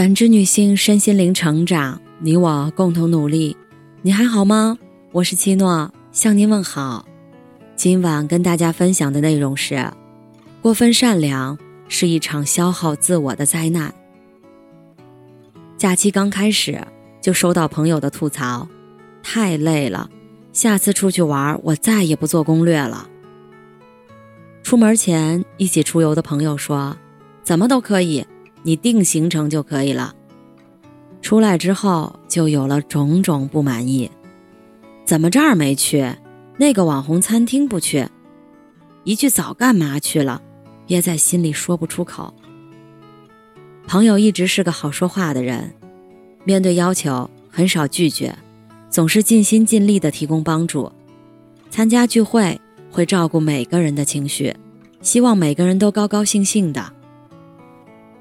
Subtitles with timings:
[0.00, 3.54] 感知女性身心灵成长，你我共同努力。
[4.00, 4.78] 你还好吗？
[5.12, 7.04] 我是七诺，向您问好。
[7.76, 9.92] 今晚跟大家分享的内容是：
[10.62, 13.94] 过分善良是一场消耗自我的灾难。
[15.76, 16.80] 假期刚开始
[17.20, 18.66] 就收到朋友的吐槽，
[19.22, 20.08] 太累了，
[20.50, 23.06] 下次出去玩我再也不做攻略了。
[24.62, 26.96] 出门前一起出游的朋友说
[27.44, 28.24] ：“怎么都可以。”
[28.62, 30.14] 你定行程就可以了。
[31.22, 34.10] 出来之后就有了种种不满意，
[35.04, 36.14] 怎么这儿没去，
[36.56, 38.08] 那个网红餐厅不去，
[39.04, 40.40] 一句早干嘛去了，
[40.86, 42.32] 憋在心里说不出口。
[43.86, 45.72] 朋友一直是个好说话的人，
[46.44, 48.34] 面对要求很少拒绝，
[48.88, 50.90] 总是尽心尽力的提供帮助。
[51.70, 54.56] 参加聚会会照顾每个人的情绪，
[55.02, 56.92] 希望每个人都高高兴兴的。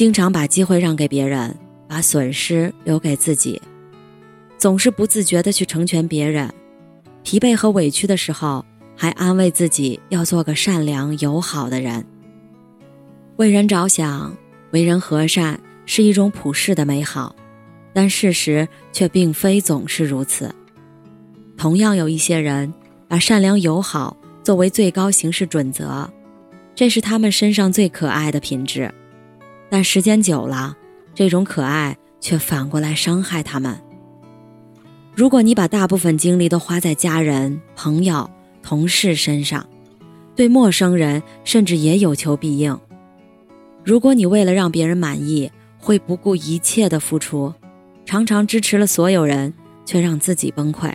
[0.00, 1.54] 经常把机会让给别人，
[1.86, 3.60] 把损失留给自己，
[4.56, 6.50] 总是不自觉的去成全别人。
[7.22, 8.64] 疲惫和委屈的时候，
[8.96, 12.02] 还安慰自己要做个善良友好的人。
[13.36, 14.34] 为人着想，
[14.70, 17.36] 为人和善是一种普世的美好，
[17.92, 20.50] 但事实却并非总是如此。
[21.58, 22.72] 同样有一些人
[23.06, 26.10] 把善良友好作为最高行事准则，
[26.74, 28.90] 这是他们身上最可爱的品质。
[29.70, 30.76] 但时间久了，
[31.14, 33.80] 这种可爱却反过来伤害他们。
[35.14, 38.28] 如果你把大部分精力都花在家人、朋友、
[38.62, 39.66] 同事身上，
[40.34, 42.74] 对陌生人甚至也有求必应；
[43.84, 47.52] 如果你为了让别人满意，会不顾一切的付出，
[48.04, 50.92] 常常支持了所有人，却让自己崩溃。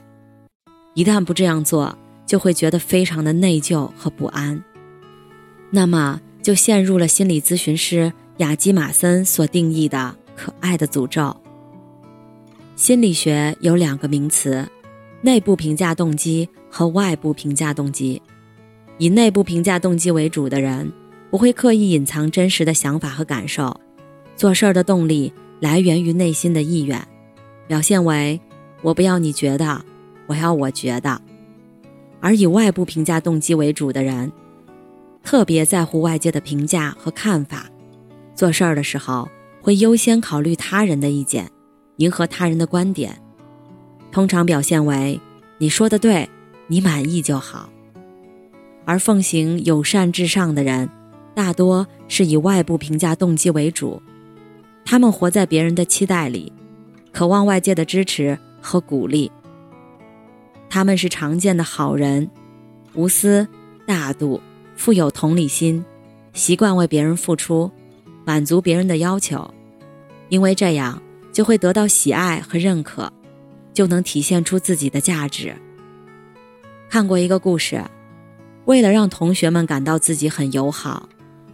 [0.95, 4.63] 一旦不这样做，就会觉得非常的内疚和不安，
[5.69, 8.11] 那么就陷入了心理咨询师。
[8.37, 11.35] 雅基马森所定义的可爱的诅咒。
[12.75, 14.67] 心理学有两个名词：
[15.21, 18.21] 内部评价动机和外部评价动机。
[18.97, 20.91] 以内部评价动机为主的人，
[21.29, 23.79] 不会刻意隐藏真实的想法和感受，
[24.35, 25.31] 做事儿的动力
[25.61, 27.01] 来源于内心的意愿，
[27.67, 28.39] 表现为
[28.81, 29.83] “我不要你觉得，
[30.27, 31.21] 我要我觉得”。
[32.19, 34.31] 而以外部评价动机为主的人，
[35.23, 37.69] 特别在乎外界的评价和看法。
[38.35, 39.29] 做事儿的时候，
[39.61, 41.49] 会优先考虑他人的意见，
[41.97, 43.17] 迎合他人的观点，
[44.11, 45.19] 通常表现为
[45.57, 46.29] “你说的对，
[46.67, 47.69] 你满意就好”。
[48.83, 50.89] 而奉行友善至上的人，
[51.33, 54.01] 大多是以外部评价动机为主，
[54.83, 56.51] 他们活在别人的期待里，
[57.13, 59.31] 渴望外界的支持和鼓励。
[60.69, 62.29] 他们是常见的好人，
[62.93, 63.47] 无私、
[63.87, 64.41] 大度、
[64.75, 65.83] 富有同理心，
[66.33, 67.71] 习惯为别人付出。
[68.25, 69.53] 满足别人的要求，
[70.29, 73.11] 因为这样就会得到喜爱和认可，
[73.73, 75.55] 就能体现出自己的价值。
[76.89, 77.83] 看过一个故事，
[78.65, 81.07] 为了让同学们感到自己很友好，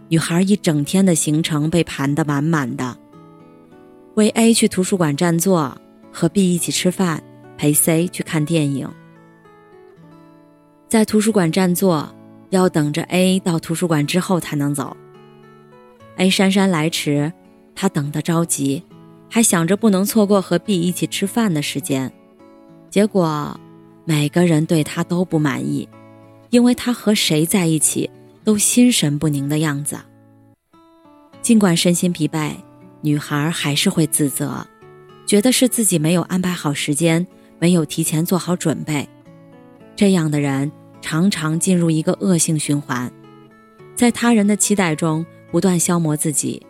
[0.08, 2.96] 女孩一整天的行程被盘得满满的。
[4.14, 5.76] 为 A 去图书馆占座，
[6.12, 7.22] 和 B 一起吃饭，
[7.56, 8.88] 陪 C 去看电影。
[10.88, 12.14] 在图书馆占座，
[12.50, 14.94] 要等着 A 到图书馆之后才能走。
[16.16, 17.32] A 姗姗来迟，
[17.74, 18.82] 他等得着急，
[19.28, 22.12] 还想着不能错过和 B 一起吃饭的时间。
[22.90, 23.58] 结果，
[24.04, 25.88] 每个人对他都不满意，
[26.50, 28.10] 因为他和谁在一起
[28.44, 29.98] 都心神不宁的样子。
[31.40, 32.52] 尽管身心疲惫，
[33.00, 34.66] 女孩还是会自责，
[35.26, 37.26] 觉得是自己没有安排好时间，
[37.58, 39.08] 没有提前做好准备。
[39.96, 40.70] 这样的人
[41.00, 43.10] 常常进入一个恶性循环，
[43.96, 45.24] 在他人的期待中。
[45.52, 46.60] 不断消磨自己，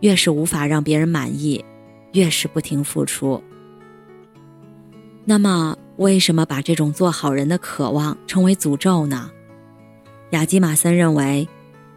[0.00, 1.62] 越是无法让别人满意，
[2.12, 3.42] 越是不停付出。
[5.24, 9.30] 那么，为什么把这种做好人的渴望称为诅咒呢？
[10.30, 11.48] 雅基马森认为，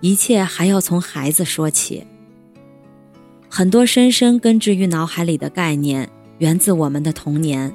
[0.01, 2.05] 一切还要从孩子说起。
[3.47, 6.09] 很多深深根植于脑海里的概念，
[6.39, 7.71] 源自我们的童年，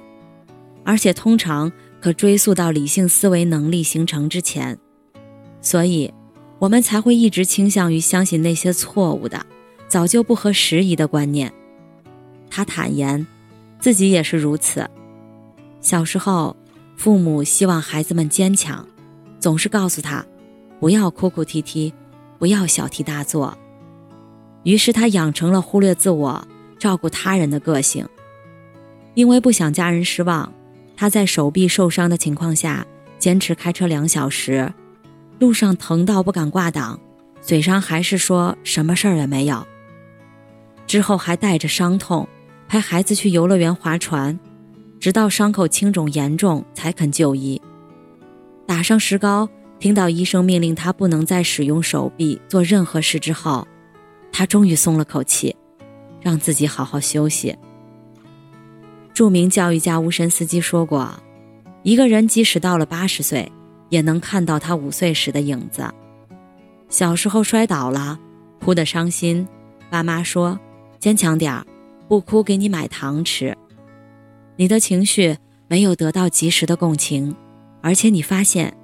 [0.84, 4.76] 而且通常可追溯到理性思维能力形成之前，
[5.60, 6.12] 所以。
[6.62, 9.44] 我们才会一直倾向于相信那些错误的、
[9.88, 11.52] 早就不合时宜的观念。
[12.48, 13.26] 他坦言，
[13.80, 14.88] 自己也是如此。
[15.80, 16.54] 小时候，
[16.94, 18.86] 父母希望孩子们坚强，
[19.40, 20.24] 总是告诉他，
[20.78, 21.92] 不要哭哭啼啼，
[22.38, 23.58] 不要小题大做。
[24.62, 26.46] 于是他养成了忽略自我、
[26.78, 28.08] 照顾他人的个性。
[29.14, 30.52] 因为不想家人失望，
[30.96, 32.86] 他在手臂受伤的情况下，
[33.18, 34.72] 坚持开车两小时。
[35.38, 36.98] 路上疼到不敢挂挡，
[37.40, 39.66] 嘴上还是说什么事儿也没有。
[40.86, 42.28] 之后还带着伤痛
[42.68, 44.38] 陪孩子去游乐园划船，
[45.00, 47.60] 直到伤口青肿严重才肯就医。
[48.66, 49.48] 打上石膏，
[49.78, 53.66] 听到医生命令他不能再使用手臂做任何事之后，
[54.30, 55.54] 他终于松了口气，
[56.20, 57.56] 让自己好好休息。
[59.12, 61.12] 著名教育家乌申斯基说过
[61.82, 63.50] ：“一个人即使到了八十岁，
[63.92, 65.84] 也能看到他五岁时的影子。
[66.88, 68.18] 小时候摔倒了，
[68.58, 69.46] 哭得伤心，
[69.90, 70.58] 爸妈说
[70.98, 71.66] ：‘坚强点儿，
[72.08, 73.54] 不哭给你买糖吃。’
[74.56, 75.36] 你的情绪
[75.68, 77.36] 没有得到及时的共情，
[77.82, 78.74] 而且你发现，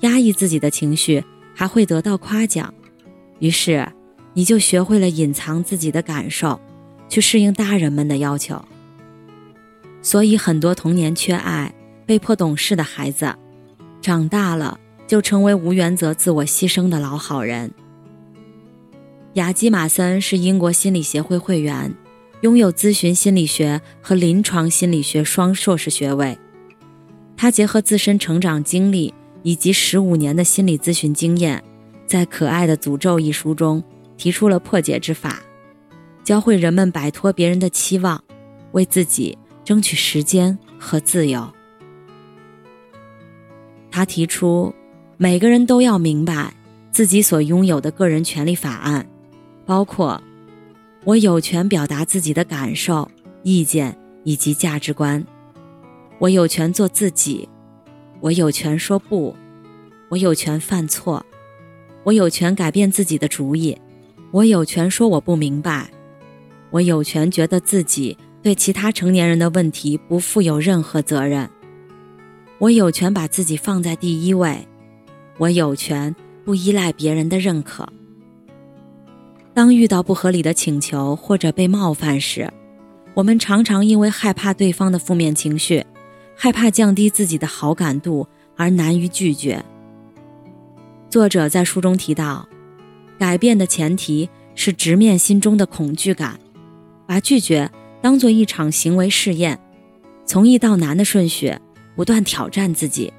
[0.00, 1.24] 压抑自己的情绪
[1.54, 2.74] 还会得到夸奖，
[3.38, 3.90] 于是
[4.34, 6.60] 你就学会了隐藏自己的感受，
[7.08, 8.62] 去适应大人们的要求。”
[10.02, 11.72] 所以，很多童年缺爱、
[12.04, 13.34] 被迫懂事的孩子，
[14.00, 17.70] 长大了就成为无原则、自我牺牲的老好人。
[19.34, 21.94] 雅基马森是英国心理协会会员，
[22.40, 26.38] 拥有咨询心理学和临床心理学双硕士学位。
[27.36, 31.62] 他结合自身成长经历以及十五年的心理咨询经验，
[32.06, 33.82] 在《可爱的诅咒》一书中
[34.16, 35.40] 提出了破解之法，
[36.24, 38.22] 教会人们摆脱别人的期望，
[38.72, 39.36] 为自己。
[39.62, 41.48] 争取时间和自由。
[43.90, 44.72] 他提出，
[45.16, 46.54] 每个人都要明白
[46.90, 49.06] 自己所拥有的个人权利法案，
[49.66, 50.22] 包括：
[51.04, 53.10] 我有权表达自己的感受、
[53.42, 55.22] 意见以及价值观；
[56.18, 57.48] 我有权做自己；
[58.20, 59.34] 我有权说不；
[60.08, 61.20] 我有权犯错；
[62.04, 63.76] 我有权改变自己的主意；
[64.30, 65.86] 我有权说我不明白；
[66.70, 68.16] 我有权觉得自己。
[68.42, 71.46] 对其他成年人的问题不负有任何责任。
[72.60, 74.68] 我有权把自己放在第一位，
[75.38, 76.14] 我有权
[76.44, 77.88] 不依赖别人的认可。
[79.54, 82.52] 当遇到不合理的请求或者被冒犯时，
[83.14, 85.82] 我们常常因为害怕对方的负面情绪，
[86.36, 89.64] 害怕降低自己的好感度而难于拒绝。
[91.08, 92.46] 作者在书中提到，
[93.18, 96.38] 改变的前提是直面心中的恐惧感，
[97.06, 97.70] 把拒绝。
[98.02, 99.58] 当做一场行为试验，
[100.26, 101.54] 从易到难的顺序
[102.00, 103.12] 不断挑战自己。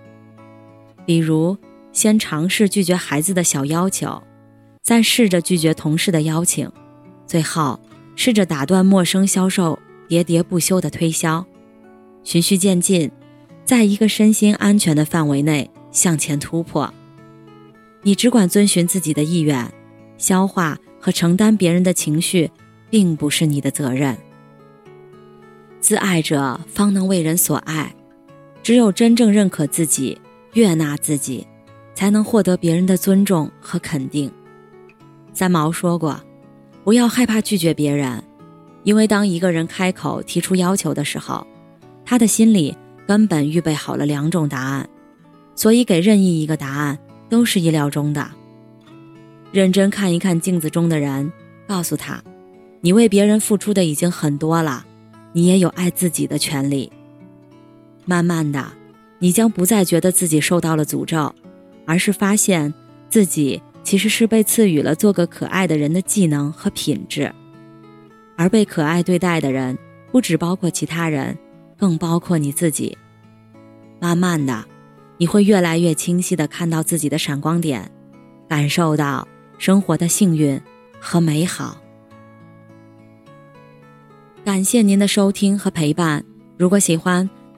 [1.06, 1.56] 比如，
[1.92, 4.24] 先尝试拒绝孩子的小要求，
[4.82, 6.68] 再试着拒绝同事的邀请，
[7.28, 7.80] 最后
[8.16, 9.78] 试着打断陌生销售
[10.10, 11.46] 喋喋不休的推销。
[12.24, 13.12] 循序渐进，
[13.64, 16.92] 在一个身心安全的范围内向前突破。
[18.02, 19.72] 你只管遵循自己的意愿，
[20.18, 22.50] 消化和承担别人的情绪，
[22.90, 24.18] 并不是你的责任。
[25.80, 27.94] 自爱者方能为人所爱，
[28.64, 30.20] 只有真正认可自己、
[30.54, 31.46] 悦纳自己，
[31.94, 34.32] 才能获得别人的尊重和肯定。
[35.34, 36.22] 三毛说过
[36.84, 38.24] ：“不要害怕拒绝别人，
[38.84, 41.46] 因为当一个人开口提出要求的时候，
[42.06, 42.76] 他的心里
[43.08, 44.88] 根本预备好了两种答案，
[45.56, 46.98] 所以给任意一个答案
[47.30, 48.30] 都是意料中的。”
[49.52, 51.32] 认真看一看镜子中的人，
[51.68, 52.22] 告诉他
[52.82, 54.86] ：“你为别人付出的已经很多了。”
[55.34, 56.92] 你也有爱自己的权利。
[58.06, 58.72] 慢慢的，
[59.20, 61.34] 你将不再觉得自己受到了诅咒，
[61.86, 62.74] 而是发现
[63.10, 67.34] 自己其实是被赐予了做个可爱的人的技能和品质。
[68.36, 69.78] 而被可爱对待的人，
[70.12, 71.38] 不只包括其他人，
[71.78, 72.98] 更包括你自己。
[74.00, 74.66] 慢慢的，
[75.18, 77.92] 你会越来越清晰的看到自己的闪光点，
[78.50, 79.28] 感受到
[79.60, 80.60] 生活的幸运
[81.00, 81.78] 和美好。
[84.44, 86.26] 感谢您的收听和陪伴。
[86.58, 87.30] 如果喜欢，